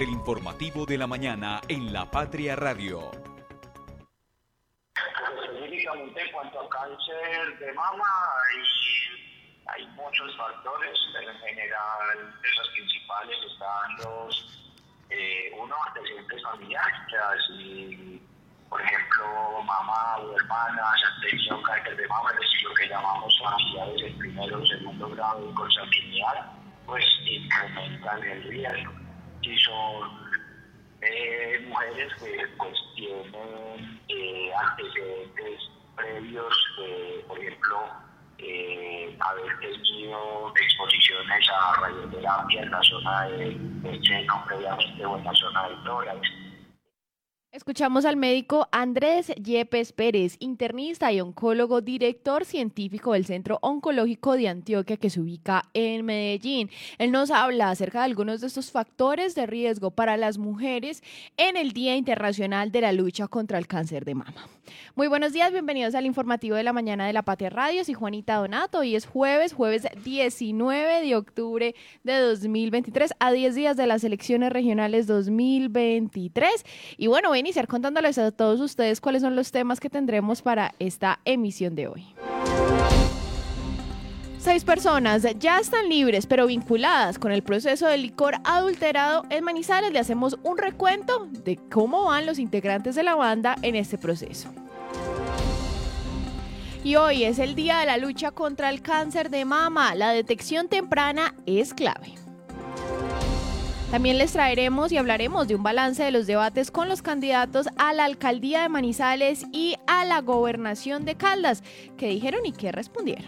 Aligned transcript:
El 0.00 0.08
informativo 0.08 0.84
de 0.84 0.98
la 0.98 1.06
mañana 1.06 1.60
en 1.68 1.92
La 1.92 2.10
Patria 2.10 2.56
Radio. 2.56 3.12
Específicamente 4.96 6.20
en 6.20 6.32
cuanto 6.32 6.60
a 6.62 6.68
cáncer 6.68 7.58
de 7.60 7.72
mama, 7.74 8.04
hay, 9.66 9.86
muchos 9.94 10.36
factores, 10.36 10.98
pero 11.12 11.30
en 11.30 11.38
general 11.38 12.34
de 12.42 12.72
principales 12.72 13.36
están 13.52 13.96
los, 13.98 14.72
eh, 15.10 15.52
uno, 15.56 15.76
antecedentes 15.86 16.42
familiares, 16.42 16.98
si 17.46 18.20
por 18.68 18.82
ejemplo, 18.82 19.62
mamá 19.62 20.16
o 20.18 20.36
hermanas 20.36 21.02
han 21.06 21.20
tenido 21.20 21.62
cáncer 21.62 21.96
de 21.96 22.08
mama, 22.08 22.30
es 22.32 22.40
decir, 22.40 22.62
lo 22.64 22.74
que 22.74 22.88
llamamos 22.88 23.32
familiares 23.40 24.02
en 24.02 24.18
primero 24.18 24.60
o 24.60 24.66
segundo 24.66 25.08
grado 25.10 25.46
de 25.46 25.54
consanguinidad, 25.54 26.50
pues 26.84 27.04
incrementan 27.24 28.24
el 28.24 28.42
riesgo. 28.42 29.03
Si 29.44 29.54
son 29.58 30.08
eh, 31.02 31.66
mujeres 31.68 32.14
que 32.14 32.46
pues 32.56 32.74
tienen 32.96 34.00
eh, 34.08 34.50
antecedentes 34.54 35.70
previos, 35.94 36.54
por 37.28 37.38
ejemplo, 37.38 37.76
eh, 38.38 39.14
haber 39.20 39.58
tenido 39.60 40.52
exposiciones 40.56 41.46
a 41.50 41.80
radioterapia 41.80 42.62
en 42.62 42.70
la 42.70 42.82
zona 42.82 43.24
del 43.24 43.82
de 43.82 44.00
seno 44.02 44.44
previamente 44.46 45.04
o 45.04 45.18
en 45.18 45.24
la 45.24 45.34
zona 45.34 45.68
del 45.68 45.84
tórax, 45.84 46.20
Escuchamos 47.54 48.04
al 48.04 48.16
médico 48.16 48.66
Andrés 48.72 49.28
Yepes 49.36 49.92
Pérez, 49.92 50.34
internista 50.40 51.12
y 51.12 51.20
oncólogo, 51.20 51.82
director 51.82 52.44
científico 52.44 53.12
del 53.12 53.26
Centro 53.26 53.60
Oncológico 53.62 54.32
de 54.32 54.48
Antioquia 54.48 54.96
que 54.96 55.08
se 55.08 55.20
ubica 55.20 55.70
en 55.72 56.04
Medellín. 56.04 56.68
Él 56.98 57.12
nos 57.12 57.30
habla 57.30 57.70
acerca 57.70 58.00
de 58.00 58.06
algunos 58.06 58.40
de 58.40 58.48
estos 58.48 58.72
factores 58.72 59.36
de 59.36 59.46
riesgo 59.46 59.92
para 59.92 60.16
las 60.16 60.36
mujeres 60.36 61.04
en 61.36 61.56
el 61.56 61.70
Día 61.70 61.94
Internacional 61.94 62.72
de 62.72 62.80
la 62.80 62.92
Lucha 62.92 63.28
contra 63.28 63.56
el 63.56 63.68
Cáncer 63.68 64.04
de 64.04 64.16
Mama. 64.16 64.48
Muy 64.96 65.06
buenos 65.06 65.32
días, 65.32 65.52
bienvenidos 65.52 65.94
al 65.94 66.06
informativo 66.06 66.56
de 66.56 66.64
la 66.64 66.72
mañana 66.72 67.06
de 67.06 67.12
la 67.12 67.22
Patria 67.22 67.50
Radio. 67.50 67.84
Soy 67.84 67.94
Juanita 67.94 68.34
Donato. 68.36 68.78
Hoy 68.78 68.96
es 68.96 69.06
jueves, 69.06 69.52
jueves 69.52 69.86
19 70.02 71.02
de 71.02 71.14
octubre 71.14 71.74
de 72.02 72.18
2023, 72.18 73.12
a 73.20 73.30
10 73.30 73.54
días 73.54 73.76
de 73.76 73.86
las 73.86 74.02
elecciones 74.02 74.52
regionales 74.52 75.06
2023. 75.06 76.64
Y 76.96 77.06
bueno, 77.06 77.30
ven 77.30 77.43
iniciar 77.44 77.68
contándoles 77.68 78.16
a 78.16 78.32
todos 78.32 78.58
ustedes 78.60 79.02
cuáles 79.02 79.20
son 79.20 79.36
los 79.36 79.52
temas 79.52 79.78
que 79.78 79.90
tendremos 79.90 80.40
para 80.40 80.74
esta 80.78 81.20
emisión 81.26 81.74
de 81.74 81.88
hoy. 81.88 82.06
Seis 84.38 84.64
personas 84.64 85.26
ya 85.38 85.58
están 85.58 85.90
libres, 85.90 86.26
pero 86.26 86.46
vinculadas 86.46 87.18
con 87.18 87.32
el 87.32 87.42
proceso 87.42 87.86
de 87.86 87.98
licor 87.98 88.36
adulterado 88.44 89.24
en 89.28 89.44
Manizales. 89.44 89.92
Le 89.92 89.98
hacemos 89.98 90.38
un 90.42 90.56
recuento 90.56 91.28
de 91.44 91.58
cómo 91.70 92.06
van 92.06 92.24
los 92.24 92.38
integrantes 92.38 92.94
de 92.94 93.02
la 93.02 93.14
banda 93.14 93.56
en 93.60 93.76
este 93.76 93.98
proceso. 93.98 94.48
Y 96.82 96.96
hoy 96.96 97.24
es 97.24 97.38
el 97.38 97.54
día 97.54 97.78
de 97.78 97.86
la 97.86 97.98
lucha 97.98 98.30
contra 98.30 98.70
el 98.70 98.80
cáncer 98.80 99.28
de 99.28 99.44
mama. 99.44 99.94
La 99.94 100.10
detección 100.10 100.68
temprana 100.68 101.34
es 101.44 101.74
clave. 101.74 102.23
También 103.90 104.18
les 104.18 104.32
traeremos 104.32 104.90
y 104.90 104.96
hablaremos 104.96 105.46
de 105.46 105.54
un 105.54 105.62
balance 105.62 106.02
de 106.02 106.10
los 106.10 106.26
debates 106.26 106.70
con 106.70 106.88
los 106.88 107.00
candidatos 107.00 107.68
a 107.76 107.92
la 107.92 108.04
alcaldía 108.04 108.62
de 108.62 108.68
Manizales 108.68 109.46
y 109.52 109.76
a 109.86 110.04
la 110.04 110.20
gobernación 110.20 111.04
de 111.04 111.14
Caldas, 111.14 111.62
que 111.96 112.08
dijeron 112.08 112.44
y 112.44 112.52
qué 112.52 112.72
respondieron. 112.72 113.26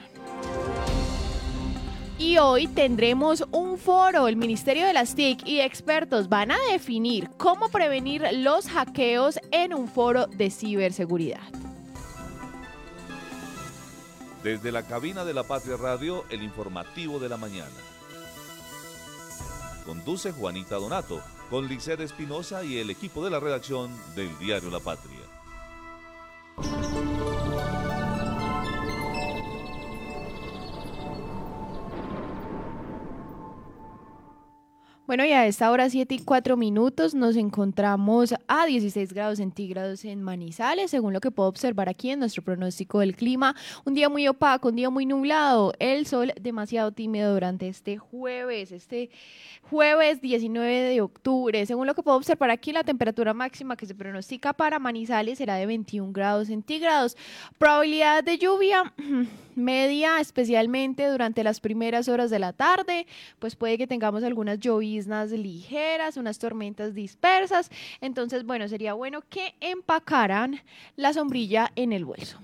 Y 2.18 2.38
hoy 2.38 2.66
tendremos 2.66 3.44
un 3.52 3.76
foro. 3.76 4.26
El 4.26 4.36
Ministerio 4.36 4.86
de 4.86 4.94
las 4.94 5.14
TIC 5.14 5.46
y 5.46 5.60
expertos 5.60 6.30
van 6.30 6.50
a 6.50 6.56
definir 6.72 7.28
cómo 7.36 7.68
prevenir 7.68 8.24
los 8.32 8.68
hackeos 8.68 9.38
en 9.52 9.74
un 9.74 9.86
foro 9.86 10.26
de 10.26 10.50
ciberseguridad. 10.50 11.42
Desde 14.42 14.72
la 14.72 14.82
cabina 14.82 15.24
de 15.24 15.34
la 15.34 15.42
Patria 15.42 15.76
Radio, 15.76 16.24
el 16.30 16.42
informativo 16.42 17.18
de 17.18 17.28
la 17.28 17.36
mañana. 17.36 17.95
Conduce 19.86 20.32
Juanita 20.32 20.74
Donato 20.74 21.22
con 21.48 21.68
Liced 21.68 22.00
Espinosa 22.00 22.64
y 22.64 22.78
el 22.78 22.90
equipo 22.90 23.24
de 23.24 23.30
la 23.30 23.38
redacción 23.38 23.96
del 24.16 24.36
diario 24.40 24.68
La 24.68 24.80
Patria. 24.80 25.25
Bueno, 35.06 35.24
y 35.24 35.30
a 35.30 35.46
esta 35.46 35.70
hora 35.70 35.88
7 35.88 36.16
y 36.16 36.18
4 36.18 36.56
minutos 36.56 37.14
nos 37.14 37.36
encontramos 37.36 38.34
a 38.48 38.66
16 38.66 39.12
grados 39.12 39.38
centígrados 39.38 40.04
en 40.04 40.20
Manizales, 40.20 40.90
según 40.90 41.12
lo 41.12 41.20
que 41.20 41.30
puedo 41.30 41.48
observar 41.48 41.88
aquí 41.88 42.10
en 42.10 42.18
nuestro 42.18 42.42
pronóstico 42.42 42.98
del 42.98 43.14
clima. 43.14 43.54
Un 43.84 43.94
día 43.94 44.08
muy 44.08 44.26
opaco, 44.26 44.70
un 44.70 44.74
día 44.74 44.90
muy 44.90 45.06
nublado, 45.06 45.72
el 45.78 46.06
sol 46.06 46.32
demasiado 46.40 46.90
tímido 46.90 47.32
durante 47.32 47.68
este 47.68 47.98
jueves, 47.98 48.72
este 48.72 49.10
jueves 49.70 50.20
19 50.20 50.72
de 50.72 51.00
octubre. 51.00 51.64
Según 51.66 51.86
lo 51.86 51.94
que 51.94 52.02
puedo 52.02 52.16
observar 52.16 52.50
aquí, 52.50 52.72
la 52.72 52.82
temperatura 52.82 53.32
máxima 53.32 53.76
que 53.76 53.86
se 53.86 53.94
pronostica 53.94 54.54
para 54.54 54.80
Manizales 54.80 55.38
será 55.38 55.54
de 55.54 55.66
21 55.66 56.12
grados 56.12 56.48
centígrados. 56.48 57.16
Probabilidad 57.58 58.24
de 58.24 58.38
lluvia 58.38 58.92
media, 59.54 60.20
especialmente 60.20 61.08
durante 61.08 61.44
las 61.44 61.60
primeras 61.60 62.08
horas 62.08 62.28
de 62.28 62.40
la 62.40 62.52
tarde, 62.52 63.06
pues 63.38 63.54
puede 63.54 63.78
que 63.78 63.86
tengamos 63.86 64.24
algunas 64.24 64.58
lluvias 64.58 64.95
ligeras, 65.32 66.16
unas 66.16 66.38
tormentas 66.38 66.94
dispersas. 66.94 67.70
Entonces, 68.00 68.44
bueno, 68.44 68.68
sería 68.68 68.94
bueno 68.94 69.20
que 69.28 69.54
empacaran 69.60 70.60
la 70.96 71.12
sombrilla 71.12 71.70
en 71.76 71.92
el 71.92 72.04
bolso. 72.04 72.38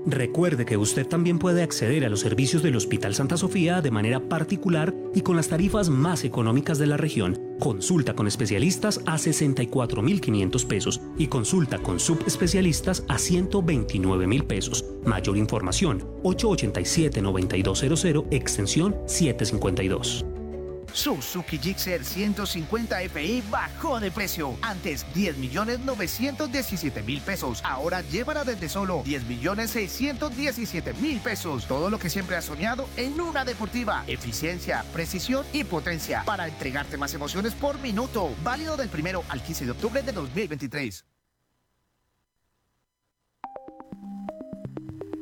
Recuerde 0.04 0.66
que 0.66 0.76
usted 0.76 1.06
también 1.06 1.38
puede 1.38 1.62
acceder 1.62 2.04
a 2.04 2.08
los 2.08 2.18
servicios 2.18 2.64
del 2.64 2.74
Hospital 2.74 3.14
Santa 3.14 3.36
Sofía 3.36 3.80
de 3.80 3.92
manera 3.92 4.18
particular 4.18 4.92
y 5.14 5.20
con 5.20 5.36
las 5.36 5.46
tarifas 5.46 5.88
más 5.88 6.24
económicas 6.24 6.78
de 6.78 6.88
la 6.88 6.96
región. 6.96 7.40
Consulta 7.58 8.14
con 8.14 8.26
especialistas 8.26 9.00
a 9.06 9.16
64.500 9.16 10.66
pesos 10.66 11.00
y 11.18 11.28
consulta 11.28 11.78
con 11.78 12.00
subespecialistas 12.00 13.04
a 13.08 13.16
129.000 13.16 14.46
pesos. 14.46 14.84
Mayor 15.04 15.36
información 15.36 16.04
887-9200 16.22 18.26
extensión 18.30 18.96
752. 19.06 20.24
Suzuki 20.92 21.58
Gixxer 21.58 22.04
150 22.04 23.00
FI 23.08 23.42
bajó 23.50 24.00
de 24.00 24.10
precio. 24.10 24.56
Antes 24.62 25.06
10 25.14 25.38
millones 25.38 25.80
917 25.80 27.02
mil 27.02 27.20
pesos. 27.20 27.60
Ahora 27.64 28.02
llévala 28.02 28.44
desde 28.44 28.68
solo 28.68 29.02
10 29.04 29.24
millones 29.24 29.70
617 29.70 30.94
mil 30.94 31.18
pesos. 31.20 31.66
Todo 31.66 31.90
lo 31.90 31.98
que 31.98 32.10
siempre 32.10 32.36
has 32.36 32.44
soñado 32.44 32.88
en 32.96 33.20
una 33.20 33.44
deportiva. 33.44 34.04
Eficiencia, 34.06 34.84
precisión 34.92 35.44
y 35.52 35.64
potencia 35.64 36.22
para 36.24 36.48
entregarte 36.48 36.96
más 36.96 37.14
emociones 37.14 37.54
por 37.54 37.78
minuto. 37.80 38.30
Válido 38.42 38.76
del 38.76 38.88
primero 38.88 39.24
al 39.28 39.42
15 39.42 39.66
de 39.66 39.70
octubre 39.70 40.02
de 40.02 40.12
2023. 40.12 41.04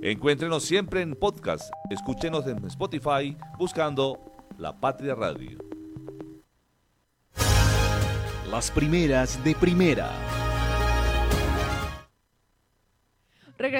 Encuéntrenos 0.02 0.64
siempre 0.64 1.02
en 1.02 1.14
podcast. 1.14 1.70
Escúchenos 1.90 2.46
en 2.46 2.64
Spotify 2.64 3.36
buscando 3.58 4.29
La 4.58 4.78
Patria 4.78 5.14
Radio. 5.14 5.58
Las 8.50 8.70
primeras 8.70 9.42
de 9.42 9.54
primera. 9.54 10.10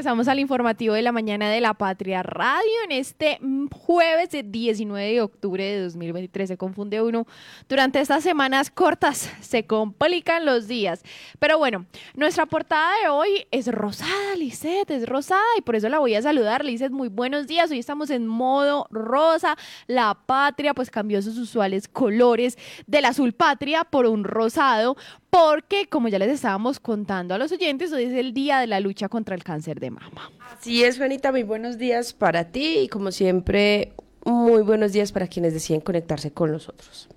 Regresamos 0.01 0.29
al 0.29 0.39
informativo 0.39 0.95
de 0.95 1.03
la 1.03 1.13
mañana 1.13 1.51
de 1.51 1.61
la 1.61 1.75
Patria 1.75 2.23
Radio 2.23 2.73
en 2.87 2.93
este 2.93 3.39
jueves 3.71 4.31
de 4.31 4.43
19 4.43 5.13
de 5.13 5.21
octubre 5.21 5.63
de 5.63 5.83
2023. 5.83 6.49
Se 6.49 6.57
confunde 6.57 7.03
uno. 7.03 7.27
Durante 7.69 8.01
estas 8.01 8.25
semanas 8.25 8.71
cortas 8.71 9.31
se 9.43 9.67
complican 9.67 10.47
los 10.47 10.69
días. 10.69 11.03
Pero 11.39 11.59
bueno, 11.59 11.85
nuestra 12.15 12.47
portada 12.47 12.91
de 13.03 13.11
hoy 13.11 13.47
es 13.51 13.67
rosada, 13.67 14.37
Lizeth, 14.39 14.91
es 14.91 15.07
rosada 15.07 15.43
y 15.59 15.61
por 15.61 15.77
eso 15.77 15.91
la 15.91 15.99
voy 15.99 16.15
a 16.15 16.23
saludar. 16.23 16.65
Lizeth, 16.65 16.93
muy 16.93 17.09
buenos 17.09 17.47
días. 17.47 17.71
Hoy 17.71 17.79
estamos 17.79 18.09
en 18.09 18.27
modo 18.27 18.87
rosa. 18.91 19.59
La 19.87 20.15
Patria 20.25 20.73
pues 20.73 20.91
cambió 20.91 21.21
sus 21.21 21.37
usuales 21.37 21.89
colores 21.89 22.57
del 22.87 23.05
azul 23.05 23.35
patria 23.35 23.85
por 23.85 24.07
un 24.07 24.25
rosado 24.25 24.97
porque, 25.31 25.87
como 25.89 26.09
ya 26.09 26.19
les 26.19 26.31
estábamos 26.31 26.81
contando 26.81 27.35
a 27.35 27.39
los 27.39 27.53
oyentes, 27.53 27.93
hoy 27.93 28.05
es 28.05 28.13
el 28.13 28.35
día 28.35 28.59
de 28.59 28.67
la 28.67 28.81
lucha 28.81 29.09
contra 29.09 29.35
el 29.35 29.45
cáncer 29.45 29.79
de 29.81 29.91
mama. 29.91 30.31
Así 30.53 30.83
es, 30.85 30.99
Juanita, 30.99 31.31
muy 31.31 31.45
buenos 31.45 31.79
días 31.79 32.13
para 32.13 32.51
ti 32.51 32.81
y 32.81 32.89
como 32.89 33.13
siempre, 33.13 33.93
muy 34.25 34.63
buenos 34.63 34.93
días 34.93 35.13
para 35.13 35.29
quienes 35.29 35.55
deciden 35.55 35.81
conectarse 35.81 36.33
con 36.33 36.51
nosotros. 36.51 37.09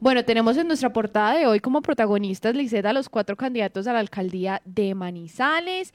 Bueno, 0.00 0.24
tenemos 0.24 0.56
en 0.56 0.66
nuestra 0.66 0.94
portada 0.94 1.34
de 1.34 1.46
hoy 1.46 1.60
como 1.60 1.82
protagonistas, 1.82 2.54
Liseta, 2.54 2.94
los 2.94 3.10
cuatro 3.10 3.36
candidatos 3.36 3.86
a 3.86 3.92
la 3.92 3.98
alcaldía 3.98 4.62
de 4.64 4.94
Manizales. 4.94 5.92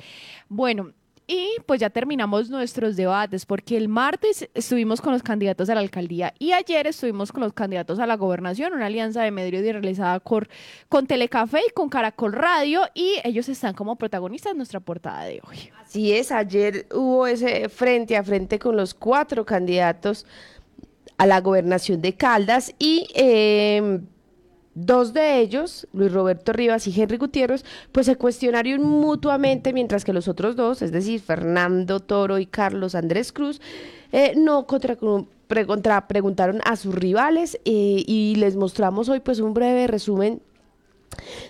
Bueno, 0.48 0.94
y 1.27 1.56
pues 1.66 1.80
ya 1.80 1.89
terminamos 1.89 2.50
nuestros 2.50 2.95
debates, 2.95 3.45
porque 3.45 3.77
el 3.77 3.88
martes 3.88 4.50
estuvimos 4.54 5.01
con 5.01 5.13
los 5.13 5.24
candidatos 5.24 5.69
a 5.69 5.75
la 5.75 5.81
alcaldía 5.81 6.33
y 6.39 6.51
ayer 6.51 6.88
estuvimos 6.88 7.31
con 7.31 7.42
los 7.42 7.54
candidatos 7.54 8.00
a 8.00 8.06
la 8.06 8.16
gobernación, 8.16 8.74
una 8.74 8.86
alianza 8.86 9.24
de 9.24 9.31
medios 9.31 9.63
realizada 9.63 10.19
con, 10.19 10.48
con 10.89 11.07
Telecafé 11.07 11.62
y 11.68 11.74
con 11.74 11.89
Caracol 11.89 12.33
Radio, 12.33 12.81
y 12.94 13.16
ellos 13.24 13.50
están 13.50 13.74
como 13.74 13.95
protagonistas 13.95 14.51
en 14.51 14.57
nuestra 14.57 14.80
portada 14.80 15.24
de 15.24 15.42
hoy. 15.48 15.72
Así 15.81 16.13
es, 16.13 16.31
ayer 16.31 16.88
hubo 16.94 17.25
ese 17.27 17.69
frente 17.69 18.18
a 18.18 18.24
frente 18.24 18.60
con 18.60 18.75
los 18.75 18.94
cuatro 18.94 19.45
candidatos 19.45 20.25
a 21.18 21.25
la 21.25 21.42
gobernación 21.42 22.01
de 22.01 22.13
Caldas 22.13 22.74
y... 22.77 23.07
Eh, 23.16 24.00
Dos 24.75 25.13
de 25.13 25.39
ellos, 25.39 25.88
Luis 25.94 26.12
Roberto 26.12 26.51
Rivas 26.51 26.86
y 26.86 27.01
Henry 27.01 27.18
Gutiérrez, 27.18 27.63
pues 27.94 28.07
se 28.07 28.18
cuestionaron 28.18 28.83
mutuamente, 28.83 29.72
mientras 29.72 30.04
que 30.04 30.12
los 30.12 30.27
otros 30.27 30.57
dos, 30.57 30.81
es 30.81 30.92
decir, 30.92 31.22
Fernando 31.22 32.01
Toro 32.01 32.39
y 32.39 32.45
Carlos 32.45 32.94
Andrés 32.94 33.31
Cruz, 33.31 33.62
eh, 34.12 34.33
no 34.36 34.68
contra, 34.68 34.98
preguntaron 36.07 36.60
a 36.66 36.75
sus 36.75 36.94
rivales 36.94 37.56
eh, 37.63 38.04
y 38.06 38.36
les 38.36 38.57
mostramos 38.57 39.07
hoy 39.07 39.22
pues 39.22 39.39
un 39.39 39.54
breve 39.54 39.88
resumen 39.88 40.42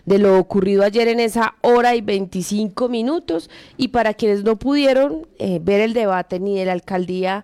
de 0.05 0.19
lo 0.19 0.37
ocurrido 0.37 0.83
ayer 0.83 1.07
en 1.07 1.19
esa 1.19 1.55
hora 1.61 1.95
y 1.95 2.01
25 2.01 2.89
minutos 2.89 3.49
y 3.77 3.87
para 3.87 4.13
quienes 4.13 4.43
no 4.43 4.57
pudieron 4.57 5.27
eh, 5.39 5.59
ver 5.63 5.81
el 5.81 5.93
debate 5.93 6.39
ni 6.39 6.59
de 6.59 6.65
la 6.65 6.73
alcaldía 6.73 7.43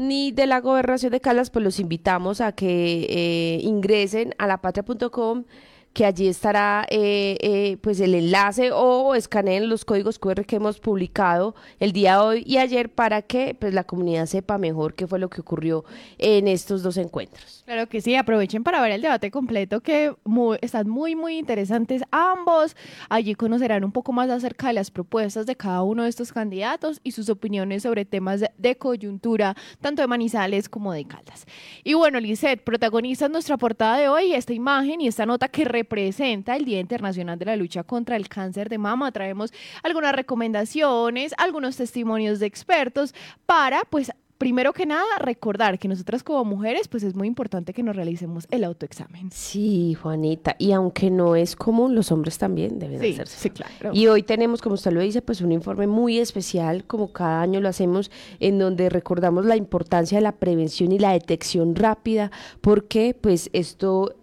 ni 0.00 0.32
de 0.32 0.46
la 0.46 0.60
gobernación 0.60 1.12
de 1.12 1.20
Caldas, 1.20 1.50
pues 1.50 1.62
los 1.62 1.78
invitamos 1.78 2.40
a 2.40 2.52
que 2.52 3.06
eh, 3.10 3.60
ingresen 3.62 4.34
a 4.38 4.46
lapatria.com 4.46 5.44
que 5.92 6.04
allí 6.04 6.28
estará 6.28 6.86
eh, 6.88 7.36
eh, 7.40 7.76
pues 7.80 7.98
el 8.00 8.14
enlace 8.14 8.70
o 8.72 9.14
escaneen 9.14 9.68
los 9.68 9.84
códigos 9.84 10.18
QR 10.18 10.44
que 10.44 10.56
hemos 10.56 10.78
publicado 10.78 11.54
el 11.80 11.92
día 11.92 12.12
de 12.14 12.20
hoy 12.20 12.42
y 12.46 12.58
ayer 12.58 12.90
para 12.90 13.22
que 13.22 13.56
pues 13.58 13.74
la 13.74 13.84
comunidad 13.84 14.26
sepa 14.26 14.56
mejor 14.56 14.94
qué 14.94 15.06
fue 15.06 15.18
lo 15.18 15.28
que 15.28 15.40
ocurrió 15.40 15.84
en 16.18 16.46
estos 16.46 16.82
dos 16.82 16.96
encuentros. 16.96 17.62
Claro 17.64 17.88
que 17.88 18.00
sí, 18.00 18.14
aprovechen 18.14 18.62
para 18.62 18.80
ver 18.80 18.92
el 18.92 19.02
debate 19.02 19.30
completo 19.30 19.80
que 19.80 20.14
están 20.60 20.88
muy 20.88 21.16
muy 21.16 21.38
interesantes 21.38 22.02
ambos. 22.12 22.76
Allí 23.08 23.34
conocerán 23.34 23.84
un 23.84 23.92
poco 23.92 24.12
más 24.12 24.30
acerca 24.30 24.68
de 24.68 24.74
las 24.74 24.90
propuestas 24.90 25.46
de 25.46 25.56
cada 25.56 25.82
uno 25.82 26.04
de 26.04 26.08
estos 26.08 26.32
candidatos 26.32 27.00
y 27.02 27.12
sus 27.12 27.28
opiniones 27.28 27.82
sobre 27.82 28.04
temas 28.04 28.44
de, 28.56 28.76
coyuntura, 28.76 29.56
tanto 29.80 30.02
de 30.02 30.08
Manizales 30.08 30.68
como 30.68 30.92
de 30.92 31.04
Caldas. 31.04 31.46
Y 31.84 31.94
bueno, 31.94 32.20
Lisette, 32.20 32.62
protagonista 32.62 33.28
nuestra 33.28 33.56
portada 33.56 33.98
de 33.98 34.08
hoy 34.08 34.32
esta 34.34 34.52
imagen 34.52 35.00
y 35.00 35.08
esta 35.08 35.26
nota 35.26 35.48
que 35.48 35.64
representa 35.80 36.56
el 36.56 36.66
Día 36.66 36.78
Internacional 36.78 37.38
de 37.38 37.46
la 37.46 37.56
Lucha 37.56 37.84
contra 37.84 38.16
el 38.16 38.28
Cáncer 38.28 38.68
de 38.68 38.76
Mama. 38.76 39.12
Traemos 39.12 39.50
algunas 39.82 40.14
recomendaciones, 40.14 41.34
algunos 41.38 41.76
testimonios 41.76 42.38
de 42.38 42.46
expertos 42.46 43.14
para, 43.46 43.80
pues, 43.88 44.12
primero 44.36 44.72
que 44.72 44.86
nada, 44.86 45.18
recordar 45.18 45.78
que 45.78 45.86
nosotras 45.86 46.22
como 46.22 46.46
mujeres, 46.46 46.88
pues 46.88 47.02
es 47.02 47.14
muy 47.14 47.28
importante 47.28 47.74
que 47.74 47.82
nos 47.82 47.94
realicemos 47.94 48.46
el 48.50 48.64
autoexamen. 48.64 49.30
Sí, 49.30 49.94
Juanita, 49.94 50.56
y 50.58 50.72
aunque 50.72 51.10
no 51.10 51.36
es 51.36 51.56
común, 51.56 51.94
los 51.94 52.10
hombres 52.10 52.38
también 52.38 52.78
deben 52.78 53.00
hacerse. 53.00 53.38
Sí, 53.38 53.50
claro. 53.50 53.90
Y 53.92 54.06
hoy 54.06 54.22
tenemos, 54.22 54.62
como 54.62 54.76
usted 54.76 54.92
lo 54.92 55.00
dice, 55.00 55.20
pues 55.20 55.42
un 55.42 55.52
informe 55.52 55.86
muy 55.86 56.18
especial, 56.18 56.84
como 56.84 57.12
cada 57.12 57.42
año 57.42 57.60
lo 57.60 57.68
hacemos, 57.68 58.10
en 58.38 58.58
donde 58.58 58.88
recordamos 58.88 59.44
la 59.44 59.56
importancia 59.56 60.16
de 60.16 60.22
la 60.22 60.32
prevención 60.32 60.90
y 60.92 60.98
la 60.98 61.12
detección 61.12 61.74
rápida, 61.74 62.30
porque 62.62 63.14
pues 63.20 63.50
esto 63.52 64.14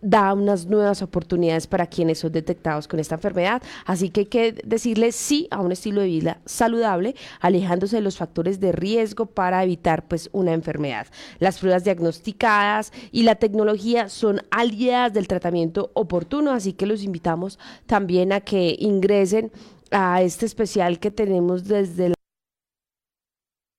da 0.00 0.32
unas 0.32 0.66
nuevas 0.66 1.02
oportunidades 1.02 1.66
para 1.66 1.86
quienes 1.86 2.18
son 2.18 2.32
detectados 2.32 2.88
con 2.88 3.00
esta 3.00 3.16
enfermedad. 3.16 3.62
Así 3.84 4.10
que 4.10 4.20
hay 4.20 4.26
que 4.26 4.52
decirle 4.64 5.12
sí 5.12 5.48
a 5.50 5.60
un 5.60 5.72
estilo 5.72 6.00
de 6.00 6.06
vida 6.08 6.38
saludable, 6.44 7.14
alejándose 7.40 7.96
de 7.96 8.02
los 8.02 8.16
factores 8.16 8.60
de 8.60 8.72
riesgo 8.72 9.26
para 9.26 9.62
evitar 9.62 10.06
pues 10.06 10.30
una 10.32 10.52
enfermedad. 10.52 11.06
Las 11.38 11.58
pruebas 11.58 11.84
diagnosticadas 11.84 12.92
y 13.12 13.22
la 13.22 13.36
tecnología 13.36 14.08
son 14.08 14.42
aliadas 14.50 15.12
del 15.12 15.28
tratamiento 15.28 15.90
oportuno, 15.94 16.52
así 16.52 16.72
que 16.72 16.86
los 16.86 17.02
invitamos 17.02 17.58
también 17.86 18.32
a 18.32 18.40
que 18.40 18.76
ingresen 18.78 19.50
a 19.90 20.22
este 20.22 20.46
especial 20.46 20.98
que 20.98 21.10
tenemos 21.10 21.64
desde 21.64 22.10
la 22.10 22.17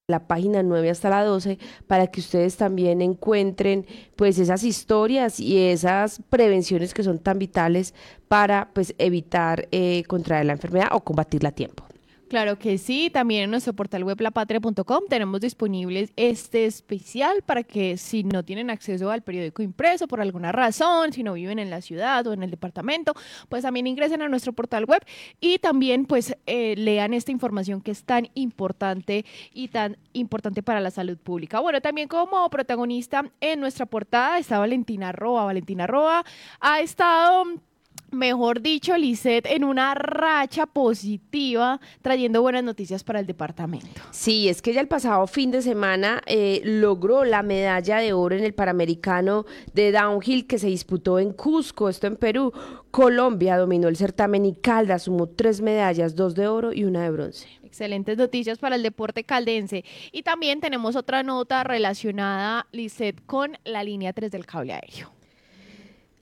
la 0.10 0.28
página 0.28 0.64
9 0.64 0.90
hasta 0.90 1.10
la 1.10 1.24
12 1.24 1.58
para 1.88 2.08
que 2.08 2.20
ustedes 2.20 2.58
también 2.58 3.02
encuentren 3.02 3.86
pues 4.16 4.40
esas 4.40 4.64
historias 4.64 5.40
y 5.40 5.58
esas 5.58 6.22
prevenciones 6.30 6.94
que 6.94 7.04
son 7.04 7.20
tan 7.20 7.40
vitales 7.40 7.94
para 8.28 8.70
pues 8.74 8.96
evitar 8.98 9.68
eh, 9.72 10.04
contraer 10.08 10.46
la 10.46 10.54
enfermedad 10.54 10.90
o 10.92 11.02
combatirla 11.02 11.50
a 11.50 11.54
tiempo. 11.54 11.86
Claro 12.30 12.60
que 12.60 12.78
sí, 12.78 13.10
también 13.10 13.46
en 13.46 13.50
nuestro 13.50 13.74
portal 13.74 14.04
web 14.04 14.22
lapatria.com 14.22 15.06
tenemos 15.10 15.42
disponibles 15.42 16.14
este 16.16 16.68
especial 16.68 17.42
para 17.44 17.64
que 17.64 17.98
si 17.98 18.24
no 18.24 18.46
tienen 18.46 18.70
acceso 18.70 19.10
al 19.10 19.24
periódico 19.24 19.64
impreso 19.64 20.08
por 20.08 20.22
alguna 20.22 20.52
razón, 20.52 21.12
si 21.12 21.24
no 21.24 21.34
viven 21.34 21.58
en 21.58 21.72
la 21.72 21.82
ciudad 21.82 22.28
o 22.28 22.34
en 22.34 22.44
el 22.44 22.52
departamento, 22.52 23.16
pues 23.50 23.64
también 23.64 23.88
ingresen 23.88 24.22
a 24.22 24.30
nuestro 24.30 24.54
portal 24.54 24.86
web 24.86 25.04
y 25.42 25.58
también 25.58 26.06
pues 26.06 26.38
eh, 26.46 26.76
lean 26.78 27.16
esta 27.16 27.32
información 27.32 27.82
que 27.82 27.90
es 27.90 28.04
tan 28.04 28.30
importante 28.36 29.26
y 29.52 29.70
tan 29.70 29.98
importante 30.14 30.62
para 30.62 30.82
la 30.82 30.92
salud 30.92 31.18
pública. 31.18 31.60
Bueno, 31.62 31.82
también 31.82 32.08
como 32.08 32.48
protagonista 32.52 33.26
en 33.42 33.60
nuestra 33.60 33.88
portada 33.88 34.38
está 34.38 34.60
Valentina 34.60 35.12
Roa. 35.12 35.46
Valentina 35.46 35.88
Roa 35.88 36.24
ha 36.60 36.80
estado 36.80 37.46
mejor 38.12 38.62
dicho, 38.62 38.98
Lisette, 38.98 39.46
en 39.48 39.64
una 39.64 39.94
racha 39.96 40.66
positiva, 40.66 41.80
trayendo 42.02 42.42
buenas 42.42 42.64
noticias 42.64 43.04
para 43.04 43.20
el 43.20 43.26
departamento. 43.26 44.02
Sí, 44.12 44.50
es 44.50 44.62
que 44.62 44.74
ya 44.74 44.82
el 44.82 44.88
pasado 44.88 45.26
fin 45.28 45.52
de 45.52 45.62
semana 45.62 46.22
eh, 46.26 46.62
logró 46.64 47.26
la 47.26 47.44
medalla 47.44 47.98
de 47.98 48.14
oro 48.14 48.36
en 48.36 48.44
el 48.44 48.54
Panamericano 48.54 49.46
de 49.74 49.92
Downhill 49.92 50.48
que 50.48 50.60
se 50.60 50.68
disputó 50.68 51.20
en 51.20 51.34
Cusco, 51.34 51.90
esto 51.90 52.08
en 52.08 52.16
Perú. 52.16 52.54
Colombia 52.92 53.58
dominó 53.58 53.88
el 53.88 53.96
certamen 53.96 54.46
y 54.46 54.56
Caldas 54.56 55.04
sumó 55.04 55.28
tres 55.28 55.62
medallas, 55.62 56.16
dos 56.16 56.36
de 56.36 56.48
oro 56.48 56.74
y 56.74 56.84
una 56.84 57.04
de 57.04 57.12
bronce. 57.12 57.48
Excelentes 57.64 58.18
noticias 58.18 58.58
para 58.58 58.76
el 58.76 58.84
deporte 58.84 59.24
caldense. 59.24 59.86
Y 60.12 60.24
también 60.24 60.60
tenemos 60.60 60.96
otra 60.96 61.22
nota 61.22 61.64
relacionada, 61.64 62.68
Lisette, 62.72 63.24
con 63.26 63.58
la 63.64 63.84
línea 63.84 64.12
3 64.12 64.32
del 64.32 64.46
cable 64.46 64.74
aéreo 64.74 65.19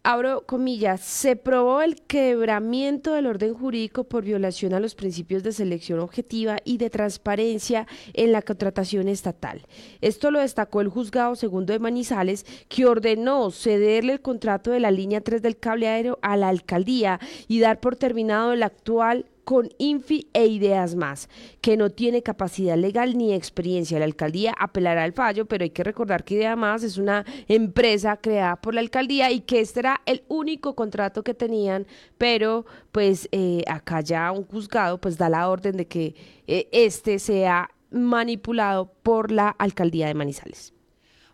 abro 0.08 0.46
comillas, 0.46 1.02
se 1.02 1.36
probó 1.36 1.82
el 1.82 2.02
quebramiento 2.02 3.12
del 3.12 3.26
orden 3.26 3.54
jurídico 3.54 4.06
por 4.06 4.24
violación 4.24 4.74
a 4.74 4.80
los 4.80 4.96
principios 4.96 5.44
de 5.44 5.52
selección 5.52 6.00
objetiva 6.00 6.60
y 6.64 6.78
de 6.78 6.90
transparencia 6.90 7.88
en 8.14 8.32
la 8.32 8.42
contratación 8.42 9.10
estatal. 9.10 9.66
Esto 10.00 10.32
lo 10.32 10.40
destacó 10.40 10.80
el 10.80 10.88
juzgado 10.88 11.36
segundo 11.36 11.74
de 11.74 11.80
Manizales, 11.80 12.46
que 12.70 12.86
ordenó 12.86 13.52
cederle 13.52 14.14
el 14.14 14.22
contrato 14.22 14.72
de 14.72 14.80
la 14.80 14.92
línea 14.92 15.20
3 15.20 15.42
del 15.42 15.58
cable 15.58 15.90
aéreo 15.90 16.20
a 16.22 16.38
la 16.38 16.48
alcaldía 16.48 17.20
y 17.50 17.60
dar 17.60 17.82
por 17.82 17.98
terminado 17.98 18.54
el 18.54 18.64
actual 18.64 19.26
con 19.48 19.70
Infi 19.78 20.28
e 20.34 20.46
Ideas 20.46 20.96
Más, 20.96 21.30
que 21.62 21.78
no 21.78 21.90
tiene 21.90 22.22
capacidad 22.22 22.76
legal 22.76 23.18
ni 23.18 23.34
experiencia. 23.34 23.98
La 23.98 24.04
alcaldía 24.04 24.54
apelará 24.60 25.06
al 25.06 25.14
fallo, 25.14 25.46
pero 25.46 25.64
hay 25.64 25.70
que 25.70 25.86
recordar 25.86 26.26
que 26.26 26.34
Ideas 26.34 26.58
Más 26.58 26.84
es 26.84 26.98
una 26.98 27.24
empresa 27.48 28.18
creada 28.18 28.58
por 28.58 28.74
la 28.74 28.82
alcaldía 28.82 29.32
y 29.32 29.40
que 29.40 29.62
este 29.62 29.80
era 29.80 30.02
el 30.06 30.26
único 30.28 30.76
contrato 30.76 31.24
que 31.24 31.34
tenían, 31.34 31.88
pero 32.18 32.66
pues 32.92 33.30
eh, 33.32 33.64
acá 33.68 34.02
ya 34.02 34.34
un 34.34 34.44
juzgado 34.44 35.00
pues 35.00 35.18
da 35.18 35.30
la 35.30 35.48
orden 35.48 35.78
de 35.78 35.88
que 35.88 36.14
eh, 36.46 36.68
este 36.74 37.18
sea 37.18 37.70
manipulado 37.90 38.92
por 39.02 39.32
la 39.32 39.48
alcaldía 39.48 40.08
de 40.08 40.14
Manizales. 40.14 40.74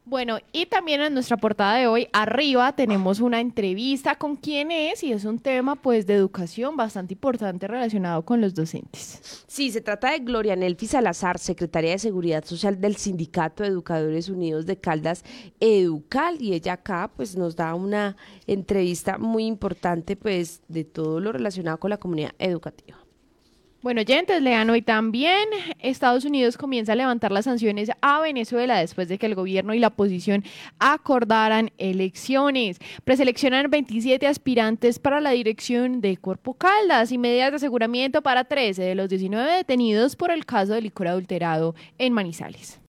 Bueno, 0.05 0.37
y 0.51 0.65
también 0.65 0.99
en 0.99 1.13
nuestra 1.13 1.37
portada 1.37 1.77
de 1.77 1.87
hoy, 1.87 2.09
arriba, 2.11 2.75
tenemos 2.75 3.21
una 3.21 3.39
entrevista 3.39 4.17
con 4.17 4.35
quién 4.35 4.69
es 4.69 5.01
y 5.01 5.13
es 5.13 5.23
un 5.23 5.39
tema 5.39 5.77
pues 5.77 6.05
de 6.05 6.13
educación 6.13 6.75
bastante 6.75 7.13
importante 7.13 7.67
relacionado 7.67 8.25
con 8.25 8.41
los 8.41 8.53
docentes. 8.53 9.45
Sí, 9.47 9.71
se 9.71 9.79
trata 9.79 10.11
de 10.11 10.19
Gloria 10.19 10.57
Nelfi 10.57 10.87
Salazar, 10.87 11.39
secretaria 11.39 11.91
de 11.91 11.99
Seguridad 11.99 12.43
Social 12.43 12.81
del 12.81 12.97
Sindicato 12.97 13.63
de 13.63 13.69
Educadores 13.69 14.27
Unidos 14.27 14.65
de 14.65 14.77
Caldas 14.77 15.23
Educal 15.61 16.41
y 16.41 16.53
ella 16.53 16.73
acá 16.73 17.09
pues 17.15 17.37
nos 17.37 17.55
da 17.55 17.73
una 17.73 18.17
entrevista 18.45 19.17
muy 19.17 19.45
importante 19.45 20.17
pues 20.17 20.61
de 20.67 20.83
todo 20.83 21.21
lo 21.21 21.31
relacionado 21.31 21.79
con 21.79 21.91
la 21.91 21.97
comunidad 21.97 22.33
educativa. 22.39 23.02
Bueno, 23.83 23.99
oyentes, 23.99 24.41
lean 24.41 24.69
hoy 24.69 24.81
también. 24.81 25.49
Estados 25.79 26.23
Unidos 26.23 26.55
comienza 26.55 26.93
a 26.93 26.95
levantar 26.95 27.33
las 27.33 27.43
sanciones 27.43 27.91
a 27.99 28.21
Venezuela 28.21 28.77
después 28.79 29.09
de 29.09 29.17
que 29.17 29.25
el 29.25 29.35
gobierno 29.35 29.73
y 29.73 29.79
la 29.79 29.87
oposición 29.87 30.45
acordaran 30.79 31.69
elecciones. 31.77 32.79
Preseleccionan 33.03 33.69
27 33.69 34.25
aspirantes 34.25 34.99
para 34.99 35.19
la 35.19 35.31
dirección 35.31 35.99
de 35.99 36.15
Cuerpo 36.15 36.53
Caldas 36.53 37.11
y 37.11 37.17
medidas 37.17 37.51
de 37.51 37.57
aseguramiento 37.57 38.21
para 38.21 38.45
13 38.45 38.81
de 38.83 38.95
los 38.95 39.09
19 39.09 39.51
detenidos 39.51 40.15
por 40.15 40.31
el 40.31 40.45
caso 40.45 40.71
de 40.71 40.81
licor 40.81 41.09
adulterado 41.09 41.75
en 41.97 42.13
Manizales. 42.13 42.79